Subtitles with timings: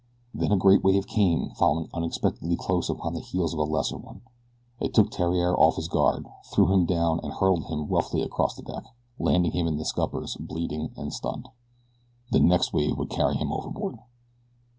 [0.33, 4.21] Then a great wave came, following unexpectedly close upon the heels of a lesser one.
[4.79, 8.63] It took Theriere off his guard, threw him down and hurtled him roughly across the
[8.63, 8.83] deck,
[9.19, 11.49] landing him in the scuppers, bleeding and stunned.
[12.31, 13.99] The next wave would carry him overboard.